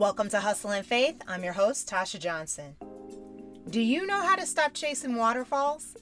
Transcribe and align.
Welcome 0.00 0.30
to 0.30 0.40
Hustle 0.40 0.70
and 0.70 0.86
Faith. 0.86 1.20
I'm 1.28 1.44
your 1.44 1.52
host, 1.52 1.86
Tasha 1.86 2.18
Johnson. 2.18 2.74
Do 3.68 3.82
you 3.82 4.06
know 4.06 4.22
how 4.22 4.34
to 4.34 4.46
stop 4.46 4.72
chasing 4.72 5.14
waterfalls? 5.14 5.94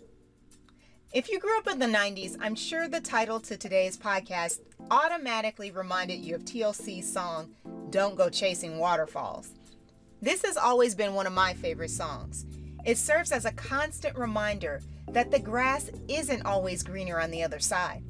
If 1.12 1.28
you 1.28 1.40
grew 1.40 1.58
up 1.58 1.66
in 1.66 1.80
the 1.80 1.86
90s, 1.86 2.36
I'm 2.40 2.54
sure 2.54 2.86
the 2.86 3.00
title 3.00 3.40
to 3.40 3.56
today's 3.56 3.98
podcast 3.98 4.60
automatically 4.92 5.72
reminded 5.72 6.20
you 6.20 6.36
of 6.36 6.44
TLC's 6.44 7.12
song, 7.12 7.50
Don't 7.90 8.14
Go 8.14 8.30
Chasing 8.30 8.78
Waterfalls. 8.78 9.50
This 10.22 10.44
has 10.44 10.56
always 10.56 10.94
been 10.94 11.14
one 11.14 11.26
of 11.26 11.32
my 11.32 11.54
favorite 11.54 11.90
songs. 11.90 12.46
It 12.86 12.98
serves 12.98 13.32
as 13.32 13.46
a 13.46 13.52
constant 13.52 14.16
reminder 14.16 14.80
that 15.08 15.32
the 15.32 15.40
grass 15.40 15.90
isn't 16.06 16.46
always 16.46 16.84
greener 16.84 17.18
on 17.18 17.32
the 17.32 17.42
other 17.42 17.58
side. 17.58 18.04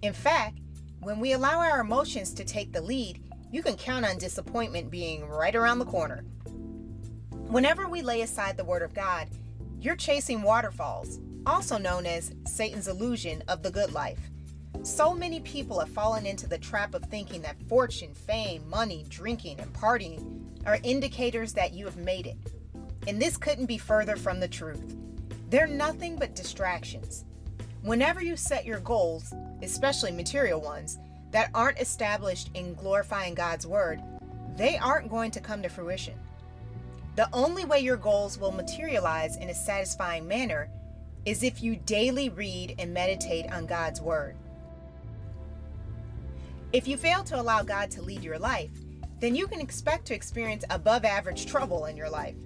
In 0.00 0.14
fact, 0.14 0.60
when 1.00 1.20
we 1.20 1.34
allow 1.34 1.58
our 1.58 1.80
emotions 1.80 2.32
to 2.32 2.42
take 2.42 2.72
the 2.72 2.80
lead, 2.80 3.20
you 3.56 3.62
can 3.62 3.74
count 3.74 4.04
on 4.04 4.18
disappointment 4.18 4.90
being 4.90 5.26
right 5.26 5.56
around 5.56 5.78
the 5.78 5.86
corner. 5.86 6.22
Whenever 7.48 7.88
we 7.88 8.02
lay 8.02 8.20
aside 8.20 8.54
the 8.54 8.64
Word 8.66 8.82
of 8.82 8.92
God, 8.92 9.28
you're 9.80 9.96
chasing 9.96 10.42
waterfalls, 10.42 11.20
also 11.46 11.78
known 11.78 12.04
as 12.04 12.34
Satan's 12.46 12.86
illusion 12.86 13.42
of 13.48 13.62
the 13.62 13.70
good 13.70 13.94
life. 13.94 14.20
So 14.82 15.14
many 15.14 15.40
people 15.40 15.80
have 15.80 15.88
fallen 15.88 16.26
into 16.26 16.46
the 16.46 16.58
trap 16.58 16.94
of 16.94 17.04
thinking 17.04 17.40
that 17.42 17.62
fortune, 17.62 18.12
fame, 18.12 18.68
money, 18.68 19.06
drinking, 19.08 19.58
and 19.58 19.72
partying 19.72 20.44
are 20.66 20.78
indicators 20.82 21.54
that 21.54 21.72
you 21.72 21.86
have 21.86 21.96
made 21.96 22.26
it. 22.26 22.36
And 23.08 23.22
this 23.22 23.38
couldn't 23.38 23.64
be 23.64 23.78
further 23.78 24.16
from 24.16 24.38
the 24.38 24.48
truth. 24.48 24.96
They're 25.48 25.66
nothing 25.66 26.16
but 26.16 26.34
distractions. 26.34 27.24
Whenever 27.80 28.22
you 28.22 28.36
set 28.36 28.66
your 28.66 28.80
goals, 28.80 29.32
especially 29.62 30.12
material 30.12 30.60
ones, 30.60 30.98
that 31.36 31.50
aren't 31.52 31.78
established 31.78 32.48
in 32.54 32.72
glorifying 32.72 33.34
God's 33.34 33.66
Word, 33.66 34.00
they 34.56 34.78
aren't 34.78 35.10
going 35.10 35.30
to 35.32 35.38
come 35.38 35.60
to 35.60 35.68
fruition. 35.68 36.14
The 37.14 37.28
only 37.30 37.66
way 37.66 37.80
your 37.80 37.98
goals 37.98 38.38
will 38.38 38.52
materialize 38.52 39.36
in 39.36 39.50
a 39.50 39.54
satisfying 39.54 40.26
manner 40.26 40.70
is 41.26 41.42
if 41.42 41.62
you 41.62 41.76
daily 41.76 42.30
read 42.30 42.76
and 42.78 42.94
meditate 42.94 43.52
on 43.52 43.66
God's 43.66 44.00
Word. 44.00 44.34
If 46.72 46.88
you 46.88 46.96
fail 46.96 47.22
to 47.24 47.38
allow 47.38 47.62
God 47.62 47.90
to 47.90 48.00
lead 48.00 48.24
your 48.24 48.38
life, 48.38 48.70
then 49.20 49.36
you 49.36 49.46
can 49.46 49.60
expect 49.60 50.06
to 50.06 50.14
experience 50.14 50.64
above 50.70 51.04
average 51.04 51.44
trouble 51.44 51.84
in 51.84 51.98
your 51.98 52.08
life. 52.08 52.36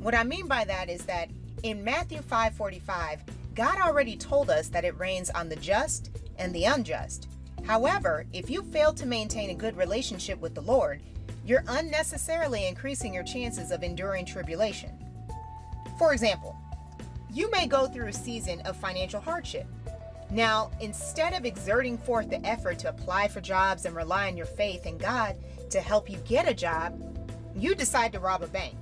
What 0.00 0.14
I 0.14 0.24
mean 0.24 0.48
by 0.48 0.64
that 0.64 0.88
is 0.88 1.04
that 1.04 1.28
in 1.64 1.84
Matthew 1.84 2.22
5:45, 2.22 3.24
God 3.54 3.78
already 3.78 4.16
told 4.16 4.48
us 4.48 4.68
that 4.68 4.86
it 4.86 4.98
rains 4.98 5.28
on 5.28 5.50
the 5.50 5.56
just 5.56 6.12
and 6.38 6.54
the 6.54 6.64
unjust. 6.64 7.28
However, 7.64 8.24
if 8.32 8.48
you 8.48 8.62
fail 8.62 8.92
to 8.94 9.06
maintain 9.06 9.50
a 9.50 9.54
good 9.54 9.76
relationship 9.76 10.40
with 10.40 10.54
the 10.54 10.62
Lord, 10.62 11.02
you're 11.44 11.64
unnecessarily 11.68 12.66
increasing 12.66 13.14
your 13.14 13.24
chances 13.24 13.70
of 13.70 13.82
enduring 13.82 14.26
tribulation. 14.26 14.90
For 15.98 16.12
example, 16.12 16.56
you 17.32 17.50
may 17.50 17.66
go 17.66 17.86
through 17.86 18.08
a 18.08 18.12
season 18.12 18.60
of 18.62 18.76
financial 18.76 19.20
hardship. 19.20 19.66
Now, 20.30 20.70
instead 20.80 21.32
of 21.32 21.44
exerting 21.44 21.96
forth 21.96 22.28
the 22.28 22.44
effort 22.46 22.78
to 22.80 22.90
apply 22.90 23.28
for 23.28 23.40
jobs 23.40 23.86
and 23.86 23.96
rely 23.96 24.28
on 24.28 24.36
your 24.36 24.46
faith 24.46 24.86
in 24.86 24.98
God 24.98 25.36
to 25.70 25.80
help 25.80 26.10
you 26.10 26.18
get 26.18 26.48
a 26.48 26.54
job, 26.54 27.02
you 27.56 27.74
decide 27.74 28.12
to 28.12 28.20
rob 28.20 28.42
a 28.42 28.46
bank. 28.46 28.76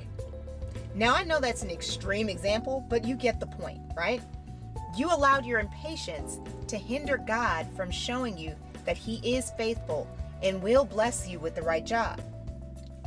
Now, 0.94 1.14
I 1.14 1.24
know 1.24 1.40
that's 1.40 1.62
an 1.62 1.70
extreme 1.70 2.28
example, 2.28 2.84
but 2.88 3.04
you 3.04 3.14
get 3.16 3.38
the 3.38 3.46
point, 3.46 3.80
right? 3.96 4.22
You 4.96 5.12
allowed 5.12 5.44
your 5.44 5.60
impatience 5.60 6.38
to 6.68 6.76
hinder 6.76 7.18
God 7.18 7.68
from 7.76 7.90
showing 7.90 8.36
you 8.38 8.56
that 8.86 8.96
He 8.96 9.16
is 9.36 9.52
faithful 9.58 10.08
and 10.42 10.62
will 10.62 10.84
bless 10.84 11.28
you 11.28 11.38
with 11.38 11.54
the 11.54 11.62
right 11.62 11.84
job. 11.84 12.20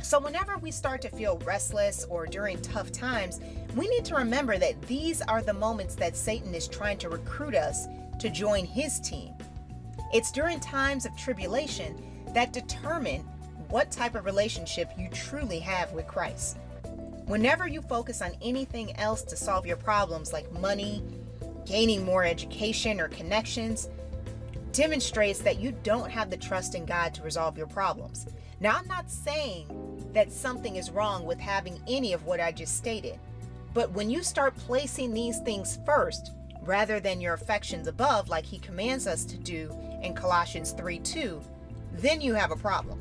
So, 0.02 0.18
whenever 0.18 0.56
we 0.56 0.70
start 0.70 1.02
to 1.02 1.10
feel 1.10 1.38
restless 1.44 2.04
or 2.04 2.26
during 2.26 2.60
tough 2.62 2.90
times, 2.90 3.40
we 3.76 3.86
need 3.88 4.04
to 4.06 4.14
remember 4.14 4.56
that 4.56 4.80
these 4.82 5.20
are 5.22 5.42
the 5.42 5.52
moments 5.52 5.94
that 5.96 6.16
Satan 6.16 6.54
is 6.54 6.68
trying 6.68 6.98
to 6.98 7.10
recruit 7.10 7.54
us 7.54 7.86
to 8.18 8.30
join 8.30 8.64
his 8.64 8.98
team. 9.00 9.34
It's 10.12 10.32
during 10.32 10.58
times 10.58 11.04
of 11.04 11.16
tribulation 11.16 12.02
that 12.34 12.52
determine 12.52 13.20
what 13.68 13.90
type 13.90 14.14
of 14.14 14.24
relationship 14.24 14.90
you 14.98 15.08
truly 15.10 15.60
have 15.60 15.92
with 15.92 16.06
Christ. 16.06 16.58
Whenever 17.26 17.68
you 17.68 17.80
focus 17.82 18.22
on 18.22 18.32
anything 18.42 18.96
else 18.96 19.22
to 19.22 19.36
solve 19.36 19.66
your 19.66 19.76
problems, 19.76 20.32
like 20.32 20.50
money, 20.52 21.04
gaining 21.64 22.04
more 22.04 22.24
education, 22.24 23.00
or 23.00 23.08
connections, 23.08 23.88
demonstrates 24.72 25.40
that 25.40 25.60
you 25.60 25.72
don't 25.82 26.10
have 26.10 26.30
the 26.30 26.36
trust 26.36 26.74
in 26.74 26.84
God 26.84 27.14
to 27.14 27.22
resolve 27.22 27.58
your 27.58 27.66
problems. 27.66 28.26
Now, 28.60 28.76
I'm 28.76 28.88
not 28.88 29.10
saying 29.10 29.66
that 30.12 30.32
something 30.32 30.76
is 30.76 30.90
wrong 30.90 31.24
with 31.24 31.38
having 31.38 31.80
any 31.88 32.12
of 32.12 32.26
what 32.26 32.40
I 32.40 32.52
just 32.52 32.76
stated, 32.76 33.18
but 33.72 33.90
when 33.92 34.10
you 34.10 34.22
start 34.22 34.56
placing 34.56 35.12
these 35.12 35.38
things 35.38 35.78
first, 35.86 36.32
rather 36.62 37.00
than 37.00 37.20
your 37.20 37.34
affections 37.34 37.86
above, 37.86 38.28
like 38.28 38.44
he 38.44 38.58
commands 38.58 39.06
us 39.06 39.24
to 39.24 39.36
do 39.36 39.74
in 40.02 40.14
Colossians 40.14 40.72
3 40.72 40.98
2, 40.98 41.40
then 41.94 42.20
you 42.20 42.34
have 42.34 42.50
a 42.50 42.56
problem. 42.56 43.00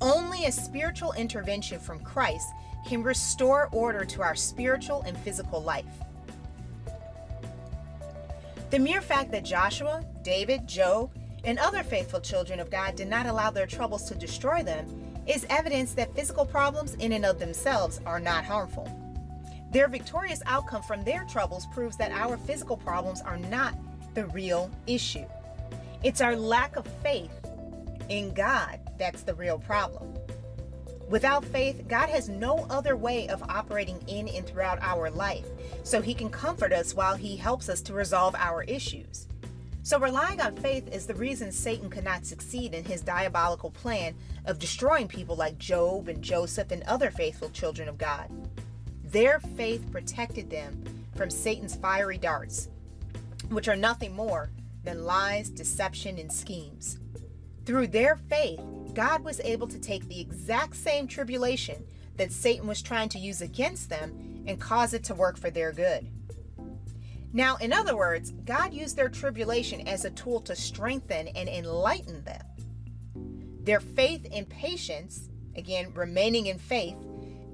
Only 0.00 0.46
a 0.46 0.52
spiritual 0.52 1.12
intervention 1.12 1.78
from 1.78 2.00
Christ 2.00 2.48
can 2.86 3.02
restore 3.02 3.68
order 3.72 4.04
to 4.04 4.22
our 4.22 4.34
spiritual 4.34 5.02
and 5.02 5.16
physical 5.18 5.62
life. 5.62 5.86
The 8.70 8.78
mere 8.78 9.00
fact 9.00 9.30
that 9.32 9.44
Joshua, 9.44 10.04
David, 10.22 10.66
Job, 10.66 11.10
and 11.44 11.58
other 11.58 11.82
faithful 11.82 12.20
children 12.20 12.58
of 12.60 12.70
God 12.70 12.96
did 12.96 13.08
not 13.08 13.26
allow 13.26 13.50
their 13.50 13.66
troubles 13.66 14.08
to 14.08 14.14
destroy 14.14 14.62
them 14.62 14.86
is 15.26 15.46
evidence 15.48 15.94
that 15.94 16.14
physical 16.14 16.44
problems 16.44 16.94
in 16.94 17.12
and 17.12 17.24
of 17.24 17.38
themselves 17.38 18.00
are 18.06 18.20
not 18.20 18.44
harmful. 18.44 18.88
Their 19.70 19.88
victorious 19.88 20.42
outcome 20.46 20.82
from 20.82 21.04
their 21.04 21.24
troubles 21.24 21.66
proves 21.72 21.96
that 21.96 22.12
our 22.12 22.36
physical 22.36 22.76
problems 22.76 23.20
are 23.20 23.38
not 23.38 23.74
the 24.14 24.26
real 24.26 24.70
issue. 24.86 25.26
It's 26.02 26.20
our 26.20 26.36
lack 26.36 26.76
of 26.76 26.86
faith 27.02 27.32
in 28.08 28.32
God 28.34 28.78
that's 28.98 29.22
the 29.22 29.34
real 29.34 29.58
problem. 29.58 30.14
Without 31.08 31.44
faith, 31.44 31.86
God 31.86 32.08
has 32.08 32.28
no 32.28 32.66
other 32.70 32.96
way 32.96 33.28
of 33.28 33.42
operating 33.42 34.02
in 34.06 34.28
and 34.28 34.46
throughout 34.46 34.78
our 34.80 35.10
life, 35.10 35.46
so 35.82 36.00
He 36.00 36.14
can 36.14 36.30
comfort 36.30 36.72
us 36.72 36.94
while 36.94 37.14
He 37.14 37.36
helps 37.36 37.68
us 37.68 37.82
to 37.82 37.92
resolve 37.92 38.34
our 38.36 38.62
issues. 38.64 39.26
So, 39.82 40.00
relying 40.00 40.40
on 40.40 40.56
faith 40.56 40.88
is 40.88 41.06
the 41.06 41.14
reason 41.14 41.52
Satan 41.52 41.90
could 41.90 42.04
not 42.04 42.24
succeed 42.24 42.72
in 42.72 42.86
his 42.86 43.02
diabolical 43.02 43.70
plan 43.70 44.14
of 44.46 44.58
destroying 44.58 45.08
people 45.08 45.36
like 45.36 45.58
Job 45.58 46.08
and 46.08 46.22
Joseph 46.22 46.70
and 46.70 46.82
other 46.84 47.10
faithful 47.10 47.50
children 47.50 47.86
of 47.86 47.98
God. 47.98 48.30
Their 49.04 49.40
faith 49.40 49.92
protected 49.92 50.48
them 50.48 50.82
from 51.14 51.28
Satan's 51.28 51.76
fiery 51.76 52.16
darts, 52.16 52.70
which 53.50 53.68
are 53.68 53.76
nothing 53.76 54.16
more 54.16 54.48
than 54.84 55.04
lies, 55.04 55.50
deception, 55.50 56.18
and 56.18 56.32
schemes. 56.32 56.98
Through 57.66 57.88
their 57.88 58.16
faith, 58.16 58.60
God 58.94 59.24
was 59.24 59.40
able 59.40 59.66
to 59.68 59.78
take 59.78 60.08
the 60.08 60.20
exact 60.20 60.76
same 60.76 61.06
tribulation 61.06 61.84
that 62.16 62.32
Satan 62.32 62.66
was 62.66 62.80
trying 62.80 63.08
to 63.10 63.18
use 63.18 63.42
against 63.42 63.88
them 63.90 64.44
and 64.46 64.60
cause 64.60 64.94
it 64.94 65.04
to 65.04 65.14
work 65.14 65.36
for 65.36 65.50
their 65.50 65.72
good. 65.72 66.06
Now, 67.32 67.56
in 67.56 67.72
other 67.72 67.96
words, 67.96 68.32
God 68.44 68.72
used 68.72 68.96
their 68.96 69.08
tribulation 69.08 69.88
as 69.88 70.04
a 70.04 70.10
tool 70.10 70.40
to 70.42 70.54
strengthen 70.54 71.28
and 71.28 71.48
enlighten 71.48 72.22
them. 72.22 72.44
Their 73.64 73.80
faith 73.80 74.26
and 74.32 74.48
patience, 74.48 75.28
again, 75.56 75.92
remaining 75.94 76.46
in 76.46 76.58
faith, 76.58 76.96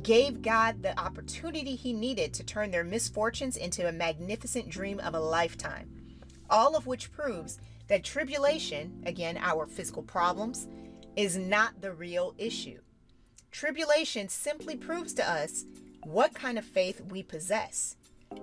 gave 0.02 0.42
God 0.42 0.82
the 0.82 0.98
opportunity 0.98 1.76
he 1.76 1.94
needed 1.94 2.34
to 2.34 2.44
turn 2.44 2.70
their 2.70 2.84
misfortunes 2.84 3.56
into 3.56 3.88
a 3.88 3.92
magnificent 3.92 4.68
dream 4.68 5.00
of 5.00 5.14
a 5.14 5.20
lifetime. 5.20 5.88
All 6.50 6.76
of 6.76 6.86
which 6.86 7.12
proves 7.12 7.58
that 7.88 8.04
tribulation, 8.04 9.02
again, 9.06 9.38
our 9.38 9.66
physical 9.66 10.02
problems, 10.02 10.68
is 11.16 11.37
not 11.37 11.81
the 11.81 11.93
real 11.93 12.34
issue. 12.38 12.81
Tribulation 13.50 14.28
simply 14.28 14.77
proves 14.77 15.12
to 15.15 15.28
us 15.28 15.65
what 16.04 16.34
kind 16.34 16.59
of 16.59 16.65
faith 16.65 17.01
we 17.09 17.22
possess. 17.22 17.97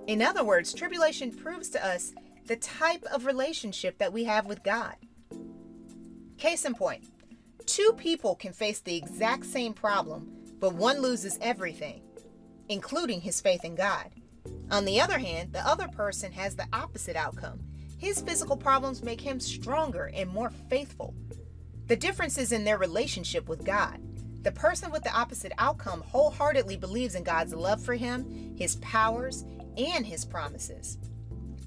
In 0.06 0.22
other 0.22 0.44
words, 0.44 0.74
tribulation 0.74 1.32
proves 1.32 1.70
to 1.70 1.86
us 1.86 2.14
the 2.46 2.58
type 2.58 3.04
of 3.12 3.26
relationship 3.26 3.98
that 3.98 4.14
we 4.14 4.26
have 4.26 4.46
with 4.46 4.64
God. 4.64 4.96
Case 6.38 6.66
in 6.66 6.76
point, 6.76 7.06
two 7.66 7.94
people 7.98 8.36
can 8.36 8.54
face 8.54 8.80
the 8.80 8.96
exact 8.96 9.46
same 9.46 9.74
problem 9.74 10.38
but 10.60 10.74
one 10.74 11.02
loses 11.02 11.38
everything, 11.42 12.02
including 12.70 13.22
his 13.22 13.42
faith 13.42 13.64
in 13.64 13.76
God. 13.76 14.10
On 14.72 14.86
the 14.86 15.00
other 15.00 15.20
hand, 15.20 15.54
the 15.54 15.66
other 15.66 15.88
person 15.88 16.32
has 16.32 16.56
the 16.56 16.68
opposite 16.74 17.16
outcome. 17.16 17.60
His 17.98 18.22
physical 18.22 18.58
problems 18.58 19.04
make 19.04 19.22
him 19.22 19.40
stronger 19.40 20.12
and 20.14 20.30
more 20.30 20.52
faithful. 20.70 21.16
The 21.88 21.96
difference 21.96 22.38
is 22.38 22.52
in 22.52 22.66
their 22.66 22.78
relationship 22.78 23.48
with 23.48 23.66
God. 23.66 24.00
The 24.44 24.52
person 24.52 24.92
with 24.92 25.04
the 25.04 25.16
opposite 25.16 25.54
outcome 25.58 26.02
wholeheartedly 26.02 26.78
believes 26.78 27.16
in 27.16 27.24
God's 27.24 27.54
love 27.54 27.82
for 27.82 27.96
him, 27.96 28.56
his 28.58 28.76
powers, 28.78 29.46
and 29.78 30.06
his 30.06 30.26
promises. 30.26 30.98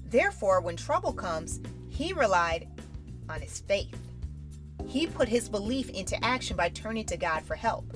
Therefore, 0.05 0.61
when 0.61 0.77
trouble 0.77 1.13
comes, 1.13 1.59
he 1.89 2.13
relied 2.13 2.67
on 3.29 3.41
his 3.41 3.61
faith. 3.61 3.97
He 4.87 5.07
put 5.07 5.27
his 5.27 5.49
belief 5.49 5.89
into 5.89 6.23
action 6.23 6.55
by 6.55 6.69
turning 6.69 7.05
to 7.07 7.17
God 7.17 7.43
for 7.43 7.55
help. 7.55 7.95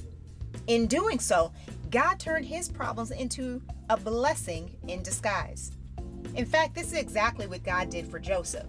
In 0.68 0.88
doing 0.88 1.20
so, 1.20 1.52
God 1.92 2.20
turned 2.20 2.46
his 2.46 2.70
problems 2.70 3.12
into 3.12 3.62
a 3.90 3.98
blessing 3.98 4.76
in 4.88 5.04
disguise. 5.04 5.72
In 6.36 6.46
fact, 6.46 6.74
this 6.74 6.88
is 6.88 6.98
exactly 6.98 7.48
what 7.48 7.64
God 7.64 7.90
did 7.90 8.08
for 8.08 8.20
Joseph. 8.20 8.68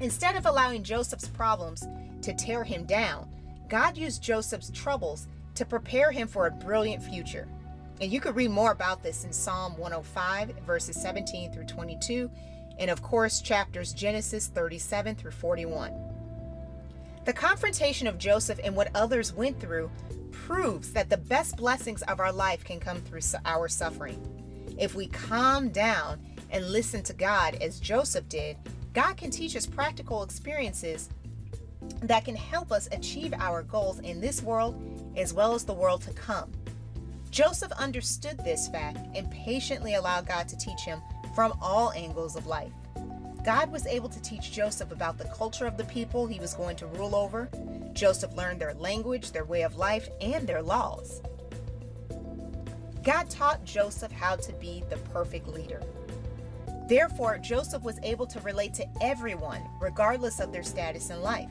Instead 0.00 0.36
of 0.36 0.46
allowing 0.46 0.82
Joseph's 0.82 1.28
problems 1.28 1.86
to 2.26 2.34
tear 2.34 2.64
him 2.64 2.84
down, 2.84 3.28
God 3.68 3.96
used 3.96 4.20
Joseph's 4.20 4.70
troubles 4.70 5.28
to 5.54 5.64
prepare 5.64 6.10
him 6.10 6.26
for 6.26 6.46
a 6.46 6.50
brilliant 6.50 7.00
future. 7.00 7.46
And 8.00 8.12
you 8.12 8.20
could 8.20 8.34
read 8.34 8.50
more 8.50 8.72
about 8.72 9.00
this 9.00 9.24
in 9.24 9.32
Psalm 9.32 9.76
105, 9.78 10.50
verses 10.66 11.00
17 11.00 11.52
through 11.52 11.66
22, 11.66 12.28
and 12.80 12.90
of 12.90 13.00
course, 13.00 13.40
chapters 13.40 13.92
Genesis 13.92 14.48
37 14.48 15.14
through 15.14 15.30
41. 15.30 15.94
The 17.24 17.32
confrontation 17.32 18.08
of 18.08 18.18
Joseph 18.18 18.58
and 18.64 18.74
what 18.74 18.90
others 18.92 19.32
went 19.32 19.60
through 19.60 19.88
proves 20.32 20.92
that 20.92 21.08
the 21.08 21.16
best 21.16 21.56
blessings 21.56 22.02
of 22.02 22.18
our 22.18 22.32
life 22.32 22.64
can 22.64 22.80
come 22.80 23.00
through 23.02 23.20
our 23.44 23.68
suffering. 23.68 24.20
If 24.78 24.96
we 24.96 25.06
calm 25.06 25.68
down 25.68 26.18
and 26.50 26.72
listen 26.72 27.04
to 27.04 27.12
God 27.12 27.54
as 27.60 27.78
Joseph 27.78 28.28
did, 28.28 28.56
God 28.94 29.16
can 29.16 29.30
teach 29.30 29.54
us 29.54 29.64
practical 29.64 30.24
experiences 30.24 31.08
that 32.02 32.24
can 32.24 32.36
help 32.36 32.72
us 32.72 32.88
achieve 32.92 33.32
our 33.34 33.62
goals 33.62 34.00
in 34.00 34.20
this 34.20 34.42
world 34.42 34.80
as 35.16 35.32
well 35.32 35.54
as 35.54 35.64
the 35.64 35.72
world 35.74 36.02
to 36.02 36.12
come. 36.12 36.52
Joseph 37.30 37.72
understood 37.72 38.38
this 38.38 38.68
fact 38.68 38.98
and 39.14 39.30
patiently 39.30 39.94
allowed 39.94 40.26
God 40.26 40.48
to 40.48 40.56
teach 40.56 40.80
him 40.80 41.00
from 41.34 41.52
all 41.60 41.92
angles 41.92 42.36
of 42.36 42.46
life. 42.46 42.72
God 43.44 43.70
was 43.70 43.86
able 43.86 44.08
to 44.08 44.22
teach 44.22 44.52
Joseph 44.52 44.90
about 44.90 45.18
the 45.18 45.26
culture 45.26 45.66
of 45.66 45.76
the 45.76 45.84
people 45.84 46.26
he 46.26 46.40
was 46.40 46.54
going 46.54 46.76
to 46.76 46.86
rule 46.86 47.14
over. 47.14 47.48
Joseph 47.92 48.34
learned 48.34 48.60
their 48.60 48.74
language, 48.74 49.32
their 49.32 49.44
way 49.44 49.62
of 49.62 49.76
life, 49.76 50.08
and 50.20 50.46
their 50.46 50.62
laws. 50.62 51.20
God 53.04 53.30
taught 53.30 53.64
Joseph 53.64 54.10
how 54.10 54.34
to 54.36 54.52
be 54.54 54.82
the 54.90 54.96
perfect 54.96 55.46
leader. 55.46 55.80
Therefore, 56.88 57.38
Joseph 57.38 57.82
was 57.82 58.00
able 58.02 58.26
to 58.26 58.40
relate 58.40 58.74
to 58.74 58.86
everyone, 59.00 59.62
regardless 59.80 60.40
of 60.40 60.52
their 60.52 60.64
status 60.64 61.10
in 61.10 61.20
life. 61.22 61.50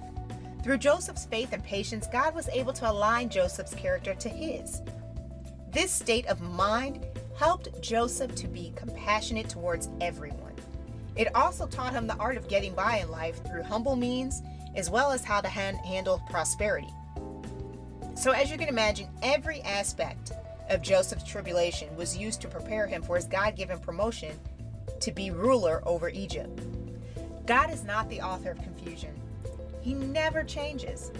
Through 0.65 0.79
Joseph's 0.79 1.25
faith 1.25 1.53
and 1.53 1.63
patience, 1.63 2.07
God 2.07 2.33
was 2.33 2.49
able 2.49 2.73
to 2.73 2.89
align 2.89 3.29
Joseph's 3.29 3.75
character 3.75 4.15
to 4.15 4.27
his. 4.27 4.81
This 5.71 5.91
state 5.91 6.25
of 6.25 6.41
mind 6.41 7.05
helped 7.37 7.79
Joseph 7.83 8.33
to 8.33 8.47
be 8.47 8.73
compassionate 8.75 9.47
towards 9.47 9.89
everyone. 10.01 10.55
It 11.15 11.35
also 11.35 11.67
taught 11.67 11.93
him 11.93 12.07
the 12.07 12.15
art 12.15 12.35
of 12.35 12.47
getting 12.47 12.73
by 12.73 12.97
in 12.97 13.11
life 13.11 13.45
through 13.45 13.61
humble 13.61 13.95
means, 13.95 14.41
as 14.73 14.89
well 14.89 15.11
as 15.11 15.23
how 15.23 15.39
to 15.39 15.47
hand, 15.47 15.77
handle 15.85 16.19
prosperity. 16.31 16.91
So, 18.15 18.31
as 18.31 18.49
you 18.49 18.57
can 18.57 18.67
imagine, 18.67 19.09
every 19.21 19.61
aspect 19.61 20.31
of 20.71 20.81
Joseph's 20.81 21.25
tribulation 21.25 21.95
was 21.95 22.17
used 22.17 22.41
to 22.41 22.47
prepare 22.47 22.87
him 22.87 23.03
for 23.03 23.17
his 23.17 23.25
God 23.25 23.55
given 23.55 23.77
promotion 23.77 24.31
to 24.99 25.11
be 25.11 25.29
ruler 25.29 25.83
over 25.85 26.09
Egypt. 26.09 26.59
God 27.45 27.69
is 27.69 27.83
not 27.83 28.09
the 28.09 28.21
author 28.21 28.49
of 28.49 28.63
confusion. 28.63 29.15
He 29.85 29.93
never 29.93 30.43
changes. 30.43 31.11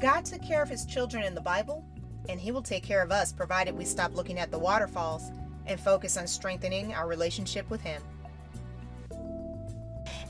God 0.00 0.24
took 0.24 0.42
care 0.42 0.62
of 0.62 0.70
his 0.70 0.86
children 0.86 1.24
in 1.24 1.34
the 1.34 1.42
Bible, 1.42 1.84
and 2.30 2.40
he 2.40 2.50
will 2.50 2.62
take 2.62 2.82
care 2.82 3.02
of 3.02 3.12
us 3.12 3.34
provided 3.34 3.76
we 3.76 3.84
stop 3.84 4.14
looking 4.14 4.38
at 4.38 4.50
the 4.50 4.58
waterfalls 4.58 5.30
and 5.66 5.78
focus 5.78 6.16
on 6.16 6.26
strengthening 6.26 6.94
our 6.94 7.06
relationship 7.06 7.68
with 7.68 7.82
him. 7.82 8.00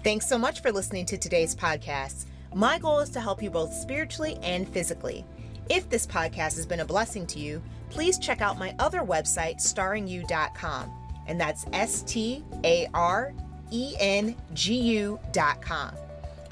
Thanks 0.02 0.28
so 0.28 0.36
much 0.36 0.60
for 0.60 0.72
listening 0.72 1.06
to 1.06 1.16
today's 1.16 1.54
podcast. 1.54 2.26
My 2.52 2.80
goal 2.80 2.98
is 2.98 3.10
to 3.10 3.20
help 3.20 3.40
you 3.40 3.48
both 3.48 3.72
spiritually 3.72 4.40
and 4.42 4.68
physically. 4.68 5.24
If 5.68 5.88
this 5.88 6.04
podcast 6.04 6.56
has 6.56 6.66
been 6.66 6.80
a 6.80 6.84
blessing 6.84 7.28
to 7.28 7.38
you, 7.38 7.62
please 7.90 8.18
check 8.18 8.40
out 8.40 8.58
my 8.58 8.74
other 8.80 9.02
website, 9.02 9.58
starengu.com. 9.58 10.90
And 11.28 11.40
that's 11.40 11.64
S 11.72 12.02
T 12.02 12.42
A 12.64 12.88
R 12.92 13.32
E 13.70 13.94
N 14.00 14.34
G 14.52 14.80
U.com. 14.98 15.94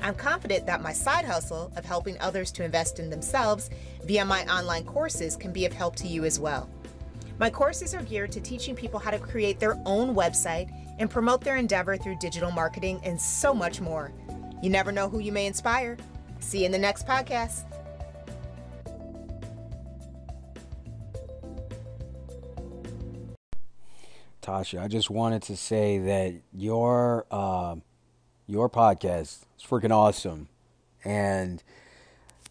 I'm 0.02 0.14
confident 0.14 0.66
that 0.66 0.82
my 0.82 0.93
side 0.93 1.25
hustle 1.25 1.72
of 1.76 1.84
helping 1.84 2.19
others 2.20 2.52
to 2.52 2.64
invest 2.64 2.98
in 2.98 3.10
themselves 3.10 3.70
via 4.04 4.25
my 4.25 4.44
online 4.46 4.84
courses 4.84 5.37
can 5.37 5.52
be 5.52 5.64
of 5.64 5.72
help 5.72 5.96
to 5.96 6.06
you 6.06 6.25
as 6.25 6.38
well. 6.38 6.69
My 7.38 7.50
courses 7.50 7.94
are 7.94 8.02
geared 8.02 8.32
to 8.32 8.40
teaching 8.40 8.75
people 8.75 8.98
how 8.98 9.10
to 9.10 9.19
create 9.19 9.60
their 9.60 9.78
own 9.84 10.14
website 10.14 10.70
and 10.98 11.10
promote 11.10 11.43
their 11.43 11.56
endeavor 11.56 11.96
through 11.96 12.16
digital 12.19 12.50
marketing 12.50 13.00
and 13.04 13.20
so 13.20 13.52
much 13.52 13.81
more. 13.81 14.12
You 14.62 14.70
never 14.70 14.90
know 14.90 15.08
who 15.08 15.19
you 15.19 15.32
may 15.32 15.46
inspire. 15.46 15.96
See 16.40 16.60
you 16.60 16.66
in 16.66 16.72
the 16.72 16.78
next 16.78 17.06
podcast. 17.06 17.64
Tasha, 24.43 24.81
I 24.81 24.88
just 24.88 25.10
wanted 25.10 25.43
to 25.43 25.56
say 25.56 25.98
that 25.98 26.34
your 26.52 27.26
uh, 27.31 27.76
your 28.46 28.69
podcast 28.70 29.44
is 29.58 29.64
freaking 29.69 29.90
awesome, 29.90 30.48
and 31.04 31.62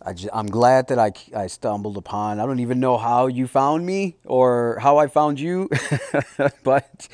I 0.06 0.14
I'm 0.34 0.48
glad 0.48 0.88
that 0.90 1.00
I, 1.00 1.14
I 1.36 1.48
stumbled 1.48 1.98
upon. 1.98 2.40
I 2.40 2.46
don't 2.46 2.60
even 2.60 2.80
know 2.80 2.98
how 2.98 3.28
you 3.28 3.48
found 3.48 3.86
me 3.86 4.18
or 4.26 4.78
how 4.82 4.98
I 4.98 5.08
found 5.08 5.40
you, 5.40 5.70
but 6.64 7.08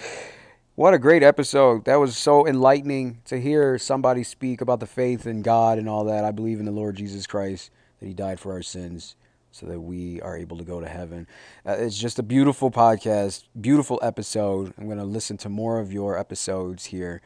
what 0.76 0.94
a 0.94 1.00
great 1.00 1.22
episode! 1.22 1.86
That 1.86 1.98
was 1.98 2.18
so 2.18 2.48
enlightening 2.48 3.22
to 3.26 3.40
hear 3.40 3.78
somebody 3.78 4.24
speak 4.24 4.62
about 4.62 4.80
the 4.80 4.88
faith 4.88 5.28
in 5.28 5.42
God 5.42 5.78
and 5.78 5.88
all 5.88 6.06
that. 6.06 6.24
I 6.24 6.32
believe 6.32 6.60
in 6.60 6.66
the 6.66 6.72
Lord 6.72 6.96
Jesus 6.96 7.28
Christ 7.28 7.70
that 8.00 8.08
He 8.08 8.14
died 8.14 8.40
for 8.40 8.52
our 8.54 8.64
sins 8.64 9.16
so 9.52 9.66
that 9.66 9.80
we 9.80 10.22
are 10.22 10.38
able 10.38 10.58
to 10.58 10.64
go 10.64 10.80
to 10.80 10.88
heaven. 10.88 11.28
Uh, 11.66 11.76
it's 11.78 11.98
just 11.98 12.18
a 12.18 12.24
beautiful 12.24 12.72
podcast, 12.72 13.44
beautiful 13.60 14.00
episode. 14.02 14.74
I'm 14.78 14.86
going 14.86 14.98
to 14.98 15.04
listen 15.04 15.38
to 15.38 15.50
more 15.50 15.80
of 15.80 15.92
your 15.92 16.18
episodes 16.18 16.86
here. 16.86 17.22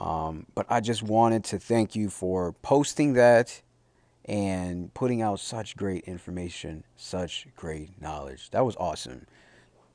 Um, 0.00 0.46
but 0.54 0.66
I 0.70 0.80
just 0.80 1.02
wanted 1.02 1.44
to 1.44 1.58
thank 1.58 1.94
you 1.94 2.08
for 2.08 2.52
posting 2.62 3.12
that 3.12 3.60
and 4.24 4.92
putting 4.94 5.20
out 5.20 5.40
such 5.40 5.76
great 5.76 6.04
information, 6.04 6.84
such 6.96 7.46
great 7.54 8.00
knowledge. 8.00 8.50
That 8.50 8.64
was 8.64 8.76
awesome. 8.76 9.26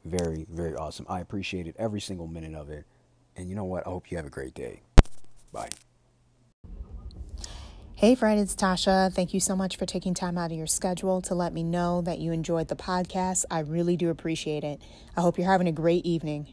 Very, 0.04 0.46
very 0.52 0.76
awesome. 0.76 1.08
I 1.10 1.22
appreciated 1.22 1.76
every 1.80 2.00
single 2.00 2.28
minute 2.28 2.54
of 2.54 2.70
it. 2.70 2.86
And 3.36 3.50
you 3.50 3.56
know 3.56 3.64
what? 3.64 3.88
I 3.88 3.90
hope 3.90 4.12
you 4.12 4.18
have 4.18 4.28
a 4.28 4.30
great 4.30 4.54
day. 4.54 4.82
Bye. 5.52 5.70
Hey, 7.96 8.14
friend, 8.14 8.40
it's 8.40 8.56
Tasha. 8.56 9.12
Thank 9.12 9.34
you 9.34 9.40
so 9.40 9.56
much 9.56 9.78
for 9.78 9.86
taking 9.86 10.14
time 10.14 10.38
out 10.38 10.52
of 10.52 10.58
your 10.58 10.68
schedule 10.68 11.22
to 11.22 11.34
let 11.34 11.54
me 11.54 11.64
know 11.64 12.02
that 12.02 12.20
you 12.20 12.34
enjoyed 12.34 12.68
the 12.68 12.76
podcast. 12.76 13.46
I 13.50 13.60
really 13.60 13.96
do 13.96 14.10
appreciate 14.10 14.64
it. 14.64 14.82
I 15.16 15.22
hope 15.22 15.38
you're 15.38 15.50
having 15.50 15.68
a 15.68 15.72
great 15.72 16.06
evening. 16.06 16.48